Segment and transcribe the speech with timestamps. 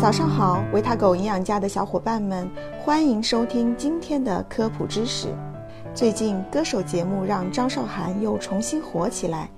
[0.00, 2.48] 早上好，维他狗营养家的小伙伴们，
[2.84, 5.26] 欢迎收听今天的科普知识。
[5.92, 9.50] 最近歌手节目让张韶涵又重新火起来，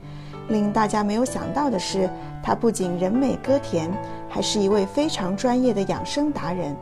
[0.49, 2.09] 令大家没有想到的是，
[2.43, 3.93] 她不仅人美歌甜，
[4.31, 6.75] 还是一位非常专业的养生达人。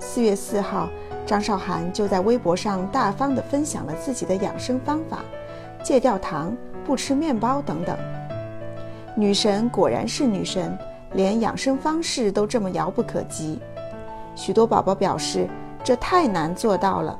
[0.00, 0.88] 四月四号，
[1.24, 5.20] 张韶涵就在微博上大方地分享了自己的养生方法，
[5.84, 6.52] 戒掉糖，
[6.84, 7.96] 不吃面包等等。
[9.16, 10.76] 女神果然是女神。
[11.14, 13.58] 连养生方式都这么遥不可及，
[14.34, 15.48] 许多宝宝表示
[15.82, 17.18] 这太难做到了。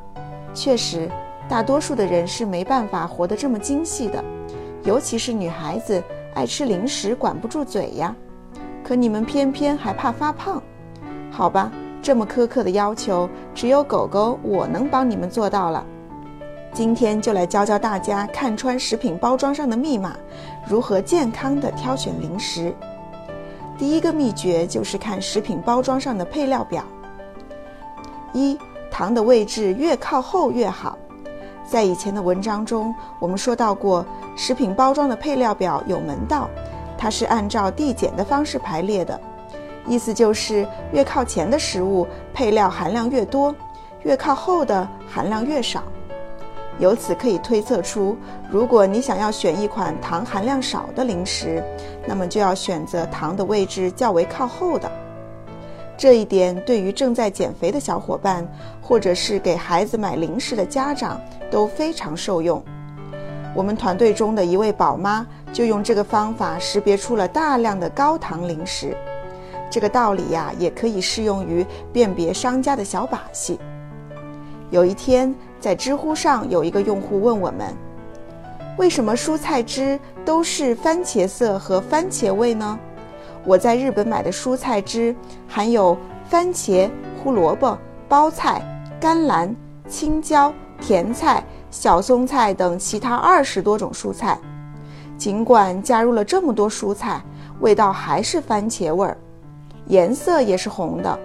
[0.53, 1.09] 确实，
[1.49, 4.23] 大多数的人是没办法活得这么精细的，
[4.83, 6.03] 尤其是女孩子
[6.35, 8.15] 爱吃零食，管不住嘴呀。
[8.83, 10.63] 可你们偏偏还怕发胖，
[11.31, 11.73] 好吧？
[12.03, 15.83] 这么苛刻的要求，只有狗狗我能帮你们做到了。
[16.73, 20.15] 今天就来教教大家看穿食品包装上的密码，
[20.69, 22.75] 如何健康的挑选零食。
[23.77, 26.85] 第一个秘诀就是看食品包装上的配料表。
[28.33, 28.59] 一，
[28.91, 30.97] 糖的位置越靠后越好。
[31.67, 34.05] 在以前的文章中，我们说到过，
[34.37, 36.49] 食品包装的配料表有门道，
[36.97, 39.19] 它是按照递减的方式排列的，
[39.87, 43.55] 意思就是越靠前的食物配料含量越多，
[44.03, 45.83] 越靠后的含量越少。
[46.81, 48.17] 由此可以推测出，
[48.51, 51.63] 如果你想要选一款糖含量少的零食，
[52.05, 54.91] 那么就要选择糖的位置较为靠后的。
[55.97, 58.45] 这一点对于正在减肥的小伙伴，
[58.83, 62.61] 或者是给孩子买零食的家长都非常受用。
[63.55, 68.97] 我们团队中的一位宝妈就用这个方法识别出了大量的高糖零食。
[69.71, 73.61] 这个道理呀，也可以适用于辨别商家的小把戏。
[74.71, 75.33] 有一天。
[75.65, 77.75] 在知乎上有一个用户问我们
[78.77, 82.79] ：“为什么蔬菜汁都是番茄色和番茄味呢？”
[83.47, 85.17] 我在日本买的蔬菜汁
[85.49, 85.97] 含有
[86.29, 88.61] 番茄、胡萝卜、包菜、
[89.01, 89.57] 甘蓝、
[89.89, 90.53] 青椒、
[90.83, 94.39] 甜菜、小松菜等其他二十多种蔬菜。
[95.17, 97.23] 尽管加入了这么多蔬菜，
[97.61, 99.17] 味道还是番茄味儿，
[99.87, 101.19] 颜色也是红的。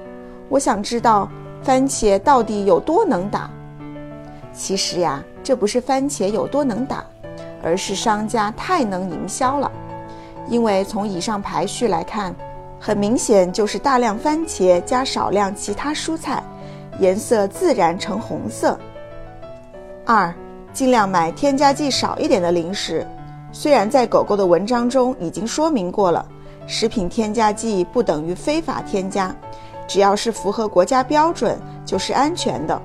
[0.48, 1.28] 我想知道
[1.62, 3.52] 番茄到底有多能打。
[4.54, 7.04] 其实呀，这不是番茄有多能打，
[7.64, 9.72] 而是商家太能营销了。
[10.48, 12.36] 因为从以上排序来看，
[12.80, 16.44] 很明显就是大量番茄加少量其他蔬菜，
[17.00, 18.78] 颜色自然呈红色。
[20.06, 20.34] 二，
[20.74, 23.06] 尽量买添加剂少一点的零食。
[23.52, 26.26] 虽然在狗狗的文章中已经说明过了，
[26.68, 29.36] 食品添加剂不等于非法添加，
[29.88, 32.82] 只要是符合国家标准就是安全的。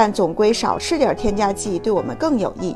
[0.00, 2.72] 但总归少吃点添加剂对我们更有益，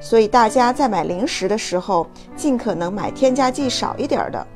[0.00, 2.06] 所以大家在买零食的时候，
[2.36, 4.46] 尽可能买添加剂少一点的，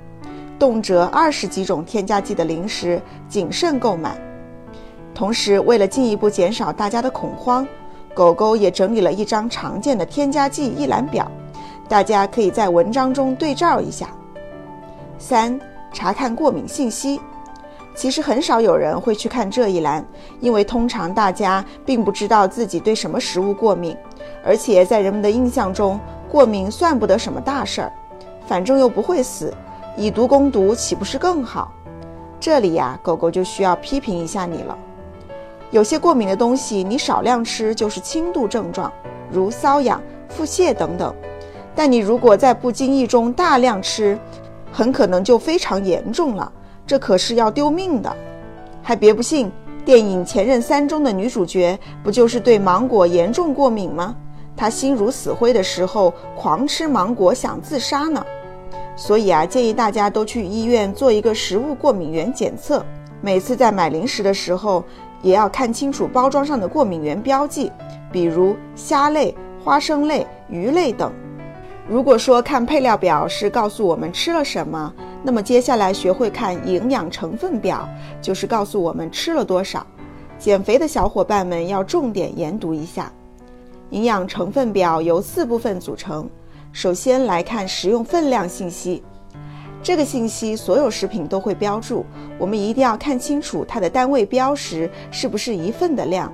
[0.57, 4.17] 动辄二十几种添加剂的零食，谨慎购买。
[5.13, 7.67] 同时，为了进一步减少大家的恐慌，
[8.15, 11.29] 狗狗也整理了一张常见的添加剂一览表，
[11.89, 14.07] 大家可以在文章中对照一下。
[15.19, 15.59] 三、
[15.93, 17.21] 查看过敏信息。
[17.97, 20.05] 其实很少有人会去看这一栏，
[20.39, 23.97] 因为通常大家并不知道自己对什么食物过敏，
[24.45, 25.99] 而且在人们的印象中，
[26.31, 27.93] 过敏算不得什么大事儿，
[28.47, 29.53] 反正又不会死，
[29.97, 31.73] 以毒攻毒岂不是更好？
[32.39, 34.77] 这里呀，狗狗就需要批评一下你了。
[35.71, 38.93] 有些过敏的东西，你少量吃就是轻度症状，
[39.31, 41.15] 如瘙痒、腹泻等等，
[41.75, 44.19] 但你如果在不经意中大量吃，
[44.71, 46.53] 很可能就非常严重了。
[46.87, 48.17] 这可是要丢命的，
[48.83, 49.51] 还别不信，
[49.85, 54.15] 电影《前任三》中的女主角不就是对芒果严重过敏吗？
[54.57, 58.25] 她心如死灰的时候狂吃芒果，想自杀呢。
[58.97, 62.85] 所以啊，建议大家都去医院做一个食物过敏原检测。
[63.21, 64.85] 每次在买零食的时候，
[65.23, 67.73] 也要看清楚包装上的过敏原标记，
[68.13, 71.13] 比如虾类、花生类、鱼类等。
[71.89, 74.93] 如果说看配料表是告诉我们吃了什么，
[75.27, 77.89] 那么接下来学会看营养成分表，
[78.23, 79.85] 就是告诉我们吃了多少。
[80.39, 83.11] 减肥的小伙伴们要重点研读一下。
[83.91, 86.31] 营养成分表由四部分组成。
[86.71, 89.03] 首先来看食用分量信息，
[89.83, 92.07] 这个信息所有食品都会标注，
[92.39, 96.33] 我们一定要看清楚它的单位标识是不是一份的量，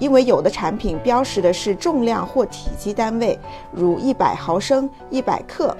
[0.00, 3.38] 因为有的产品标识的是重量或体积单位，
[3.72, 5.76] 如一百毫升、一百克，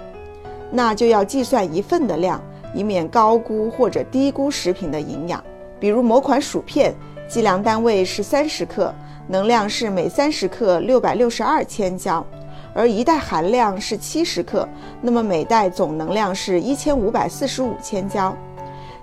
[0.70, 2.41] 那就要计算一份的量。
[2.75, 5.43] 以免高估或者低估食品的营养。
[5.79, 6.95] 比如某款薯片，
[7.29, 8.95] 计量单位是三十克，
[9.27, 12.25] 能量是每三十克六百六十二千焦，
[12.75, 14.69] 而一袋含量是七十克，
[15.01, 18.37] 那么每袋总能量是一千五百四十五千焦。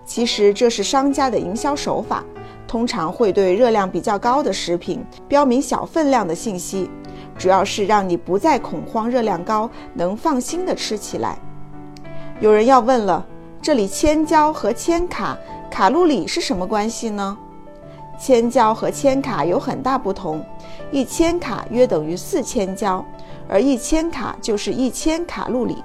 [0.06, 2.24] 其实这是商家的营销手法，
[2.68, 6.90] 通常会对热量比较高的食品标明小分量的信息，
[7.38, 11.38] 主要是让你不再恐慌热量高，能放心的吃起来。
[12.40, 13.26] 有人要问了，
[13.62, 15.38] 这里千焦和千卡
[15.70, 17.38] 卡路里是什么关系呢？
[18.18, 20.42] 千焦和千卡有很大不同，
[20.92, 23.04] 一千卡约等于四千焦，
[23.50, 25.84] 而一千卡就是一千卡路里。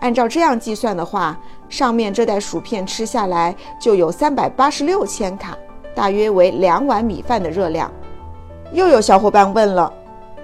[0.00, 1.38] 按照这样计算的话，
[1.70, 5.56] 上面这袋薯片吃下来就有三百八十六千卡，
[5.94, 7.90] 大约为两碗米饭的热量。
[8.72, 9.90] 又有小伙伴问了，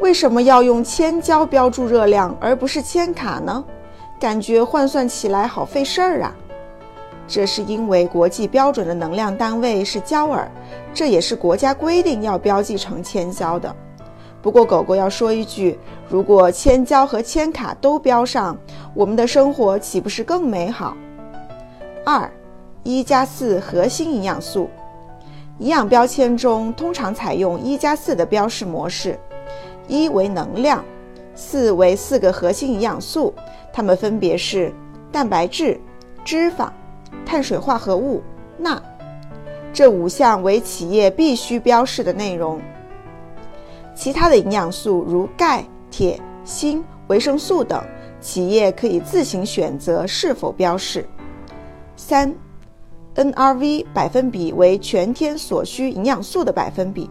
[0.00, 3.62] 为什么要用千焦标注热量，而不是千卡呢？
[4.18, 6.34] 感觉换算起来好费事儿啊。
[7.26, 10.50] 这是因为国际标准的能量单位是焦耳，
[10.94, 13.74] 这也是国家规定要标记成千焦的。
[14.40, 15.78] 不过，狗狗要说一句：
[16.08, 18.56] 如果千焦和千卡都标上，
[18.94, 20.96] 我们的生活岂不是更美好？
[22.04, 22.30] 二，
[22.82, 24.70] 一加四核心营养素，
[25.58, 29.18] 营养标签中通常采用一加四的标示模式，
[29.86, 30.82] 一为能量，
[31.38, 33.32] 四为四个核心营养素，
[33.72, 34.74] 它们分别是
[35.12, 35.80] 蛋白质、
[36.24, 36.68] 脂肪、
[37.24, 38.20] 碳水化合物、
[38.58, 38.82] 钠，
[39.72, 42.60] 这五项为企业必须标示的内容。
[43.94, 47.80] 其他的营养素如钙、铁、锌、维生素等，
[48.20, 51.06] 企业可以自行选择是否标示。
[51.94, 52.34] 三
[53.14, 57.08] ，NRV 百分比为全天所需营养素的百分比。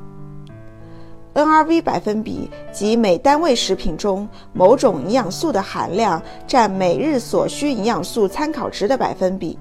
[1.38, 9.56] NRV 百分比即每单位食品中某种营养素的含量占每日所需营养素参考值的百分比。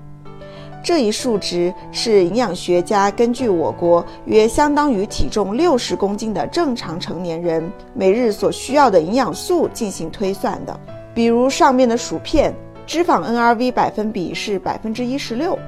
[0.83, 10.81] 这一数值是营养学家根据我国约相当于体重六十公斤的正常成年人每日所需要的营养素进行推算的。
[11.15, 12.55] 比如上面的薯片，
[12.87, 15.59] 脂肪 NRV 百分比是百分之一十六。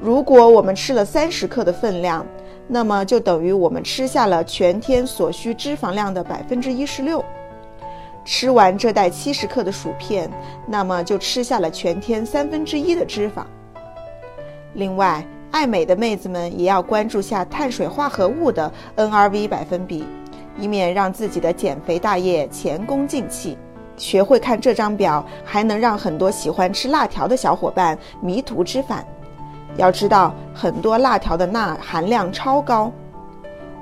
[0.00, 2.24] 如果我们吃了三十克的分量，
[2.68, 7.24] 那么就等于我们吃下了全天所需脂肪量的百分之一十六。
[8.24, 10.28] 吃完这袋七十克的薯片，
[10.66, 13.44] 那么就吃下了全天三分之一的脂肪。
[14.74, 20.04] 另外，爱美的妹子们也要关注下碳水化合物的 NRV 百分比，
[20.58, 23.56] 以免让自己的减肥大业前功尽弃。
[23.96, 29.06] 学会看这张表，还能让很多喜欢吃辣条的小伙伴迷途知返。
[29.76, 32.90] 要知道，很多辣条的钠含量超高。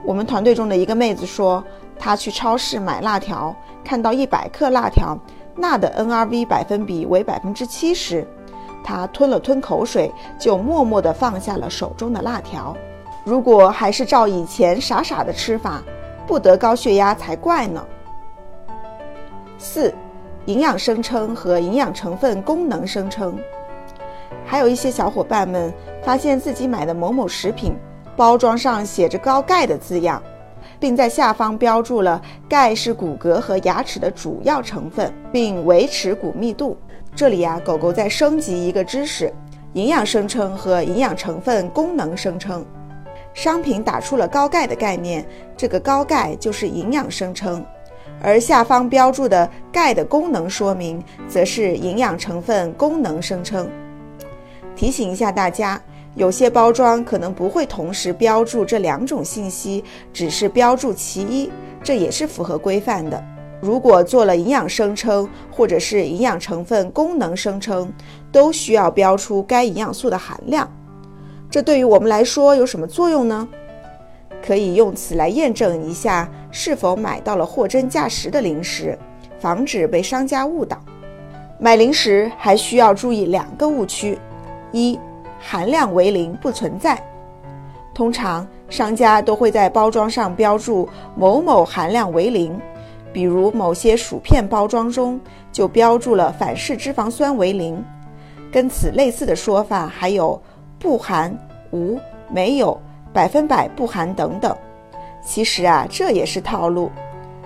[0.05, 1.62] 我们团队中的一个妹子说，
[1.99, 3.55] 她去超市买辣条，
[3.85, 5.19] 看到一百克辣条，
[5.56, 8.26] 钠的 NRV 百分比为百分之七十。
[8.82, 12.76] 她吞了吞口水，就默默地放下了手中的辣条。
[13.25, 15.82] 如果还是照以前傻傻的吃法，
[16.26, 17.82] 不得高血压才怪呢。
[19.56, 19.94] 四、
[20.44, 23.38] 营养声称和营养成分功能声称。
[24.44, 25.72] 还有一些小伙伴们
[26.02, 27.75] 发现自己买的某某食品
[28.16, 30.22] 包装上写着高钙的字样，
[30.78, 36.76] 并在下方标注了钙是骨骼和牙齿的主要成分，并维持骨密度。
[37.16, 39.32] 这里呀，狗狗在升级一个知识：
[39.72, 42.64] 营养声称和营养成分功能声称。
[43.32, 45.26] 商品打出了高钙的概念，
[45.56, 47.64] 这个高钙就是营养声称，
[48.22, 53.69] 而下方标注的钙的功能说明，则是营养成分功能声称。
[54.76, 55.81] 提醒一下大家，
[56.14, 61.50] 有些包装可能不会同时标注这两种信息，只是标注其一，
[61.82, 63.22] 这也是符合规范的。
[63.60, 67.90] 如果做了营养声称，或者是营养成分功能声称，
[68.31, 70.70] 都需要标出该营养素的含量。
[71.50, 73.48] 这对于我们来说有什么作用呢？
[74.44, 78.98] 可以用此来验证一下是否买到了货真价实的零食，
[79.38, 80.78] 防止被商家误导。
[81.58, 84.19] 买零食还需要注意两个误区：
[84.74, 84.98] 一，
[85.38, 87.00] 含量为零不存在。
[87.94, 92.60] 通常商家都会在包装上标注某某含量为零。
[93.12, 95.20] 比如某些薯片包装中
[95.52, 97.81] 就标注了反式脂肪酸为零，
[98.50, 100.43] 跟此类似的说法还有
[100.81, 101.32] 不含、
[101.70, 101.96] 无、
[102.28, 102.76] 没有、
[103.12, 104.52] 百分百不含等等。
[105.24, 106.90] 其实啊，这也是套路，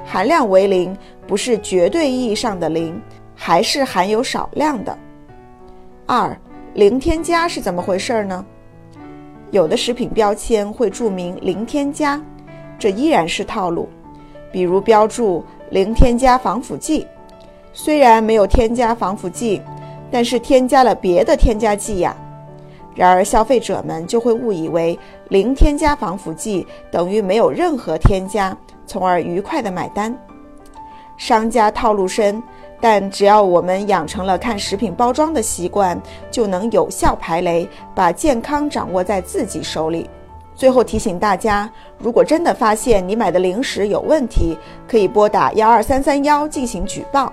[0.07, 2.99] 含量为零不是绝对意义上的零，
[3.35, 4.97] 还是含有少量的。
[6.07, 6.35] 二，
[6.79, 8.47] 零添加是怎么回事呢？
[9.51, 12.23] 有的食品标签会注明零添加，
[12.79, 13.89] 这依然是套路，
[14.53, 15.45] 比如标注。
[15.71, 17.05] 零添加防腐剂，
[17.73, 19.61] 虽然没有添加防腐剂，
[20.09, 22.17] 但是添加了别的添加剂呀。
[22.95, 24.97] 然而消费者们就会误以为
[25.31, 28.57] 零添加防腐剂等于没有任何添加，
[28.87, 30.17] 从而愉快的买单。
[31.17, 32.41] 商家套路深，
[32.81, 40.09] 但只要我们养成了看食品包装的习惯，就能有效排雷，把健康掌握在自己手里。
[40.55, 44.57] 最后提醒大家，如果真的发现你买的零食有问题，
[44.89, 47.33] 可以拨打幺二三三幺进行举报。